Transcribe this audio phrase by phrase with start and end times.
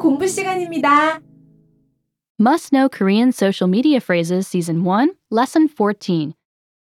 [0.00, 1.20] 공부 시간입니다.
[2.38, 6.34] Must Know Korean Social Media Phrases Season 1, Lesson 14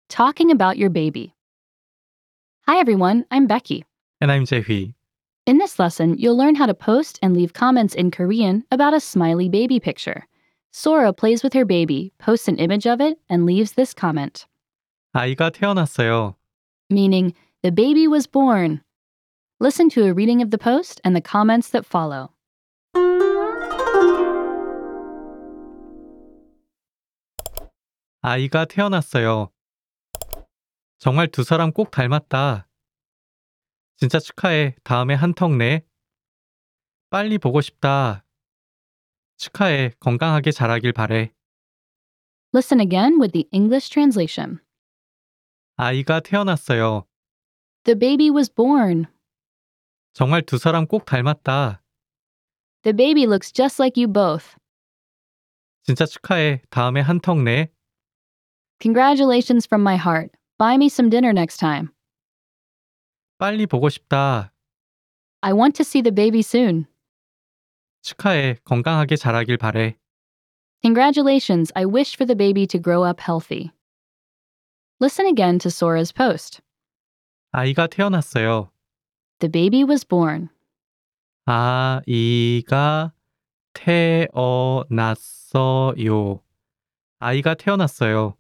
[0.09, 1.35] Talking About Your Baby.
[2.69, 3.85] Hi everyone, I'm Becky.
[4.21, 4.95] And I'm Jae-hee.
[5.46, 9.00] In this lesson, you'll learn how to post and leave comments in Korean about a
[9.00, 10.29] smiley baby picture.
[10.71, 14.46] Sora plays with her baby, posts an image of it, and leaves this comment,
[15.14, 16.36] 아이가 태어났어요.
[16.89, 18.81] meaning the baby was born.
[19.59, 22.31] Listen to a reading of the post and the comments that follow.
[28.30, 29.54] 아이가 태어났어요.
[31.00, 32.67] 정말 두 사람 꼭 닮았다.
[33.95, 34.76] 진짜 축하해.
[34.84, 35.86] 다음에 한턱 내.
[37.09, 38.26] 빨리 보고 싶다.
[39.38, 39.92] 축하해.
[40.02, 41.31] 건강하게 자라길 바래.
[42.53, 44.59] Listen again with the English translation.
[45.78, 47.08] 아이가 태어났어요.
[47.86, 49.06] The baby was born.
[50.12, 51.81] 정말 두 사람 꼭 닮았다.
[52.81, 54.58] The baby looks just like you both.
[55.84, 56.62] 진짜 축하해.
[56.69, 57.72] 다음에 한턱 내.
[58.80, 60.30] Congratulations from my heart.
[60.58, 61.91] Buy me some dinner next time.
[63.38, 64.52] 빨리 보고 싶다.
[65.42, 66.86] I want to see the baby soon.
[68.02, 68.56] 축하해.
[68.64, 69.97] 건강하게 자라길 바래.
[70.83, 71.70] Congratulations.
[71.77, 73.70] I wish for the baby to grow up healthy.
[75.00, 76.61] Listen again to Sora's post.
[77.52, 78.70] 아이가 태어났어요.
[79.41, 80.48] The baby was born.
[81.44, 83.12] 아이가
[84.92, 86.41] 태어났어요.
[87.19, 88.36] 아이가 태어났어요.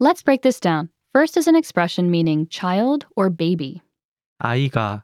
[0.00, 0.90] Let's break this down.
[1.12, 3.82] First is an expression meaning child or baby.
[4.42, 5.02] 아이가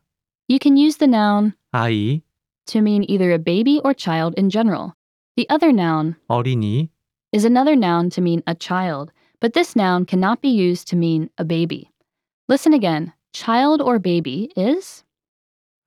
[0.48, 2.22] You can use the noun 아이,
[2.66, 4.94] to mean either a baby or child in general.
[5.36, 6.90] The other noun 어린이,
[7.32, 11.30] is another noun to mean a child, but this noun cannot be used to mean
[11.38, 11.90] a baby.
[12.48, 13.12] Listen again.
[13.32, 15.04] Child or baby is.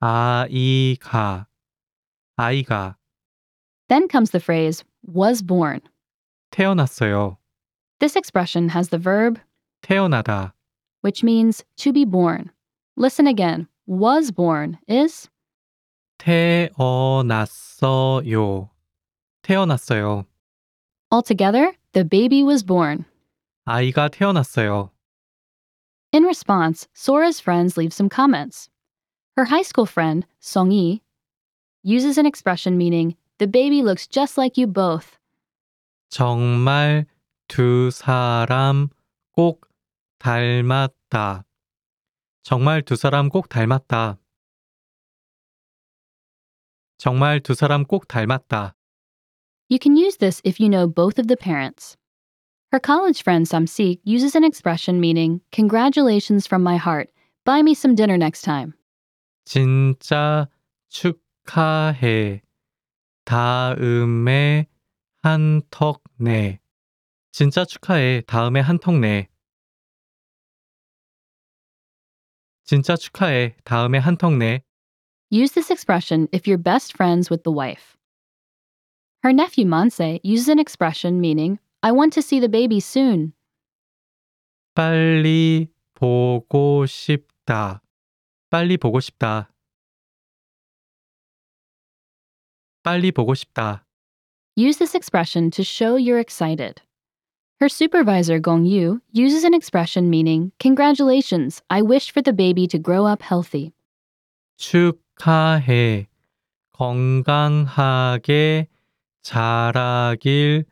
[0.02, 1.46] 아이가,
[2.38, 2.96] 아이가
[3.88, 5.82] Then comes the phrase was born.
[6.50, 7.36] 태어났어요.
[8.00, 9.40] This expression has the verb
[9.82, 10.52] 태어나다,
[11.02, 12.50] which means to be born.
[12.96, 13.68] Listen again.
[13.86, 15.28] Was born is.
[17.24, 18.70] 태어났어요.
[19.42, 20.26] 태어났어요.
[21.10, 23.04] Altogether, the baby was born.
[23.66, 24.90] 아이가 태어났어요.
[26.12, 28.68] In response, Sora's friends leave some comments.
[29.36, 31.02] Her high school friend, Song-yi,
[31.82, 35.18] uses an expression meaning the baby looks just like you both.
[36.10, 37.06] 정말
[37.49, 38.89] 두 사람
[39.31, 39.67] 꼭
[40.19, 41.43] 닮았다.
[42.43, 44.19] 정말 두 사람 꼭 닮았다.
[46.97, 48.75] 정말 두 사람 꼭 닮았다.
[49.67, 51.97] You can use this if you know both of the parents.
[52.71, 57.09] Her college friend Samsik uses an expression meaning congratulations from my heart.
[57.45, 58.73] Buy me some dinner next time.
[59.45, 60.47] 진짜
[60.89, 62.43] 축하해.
[63.25, 64.67] 다음에
[65.23, 66.59] 한턱 내.
[67.32, 68.22] 진짜 축하해.
[68.26, 69.28] 다음에 한턱 내.
[72.64, 73.56] 진짜 축하해.
[73.64, 74.62] 다음에 한턱 내.
[75.32, 77.96] Use this expression if you're best friends with the wife.
[79.24, 83.32] Her nephew Manse uses an expression meaning I want to see the baby soon.
[84.74, 87.82] 빨리 보고 싶다.
[88.50, 89.50] 빨리 보고 싶다.
[92.82, 93.86] 빨리 보고 싶다.
[94.56, 96.82] Use this expression to show you're excited.
[97.60, 101.62] Her supervisor Gong Yu uses an expression meaning congratulations.
[101.70, 103.72] I wish for the baby to grow up healthy.
[104.58, 106.08] 축하해.
[106.72, 108.66] 건강하게
[109.22, 110.64] 자라길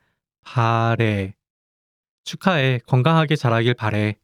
[0.45, 1.35] 바래.
[2.25, 2.81] 축하해.
[2.87, 4.17] 건강하게 자라길 바래.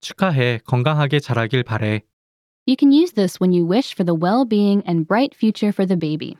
[0.00, 0.60] 축하해.
[0.64, 2.02] 건강하게 자라길 바래.
[2.66, 5.86] You can use this when you wish for the well being and bright future for
[5.86, 6.38] the baby.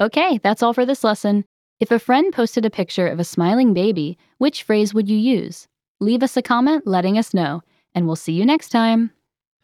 [0.00, 1.44] Okay, that's all for this lesson.
[1.80, 5.68] If a friend posted a picture of a smiling baby, which phrase would you use?
[6.00, 7.62] Leave us a comment letting us know,
[7.94, 9.10] and we'll see you next time.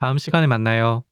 [0.00, 1.03] 다음 시간에 만나요.